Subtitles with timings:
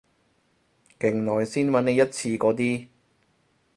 [0.99, 2.87] 勁耐先搵你一次嗰啲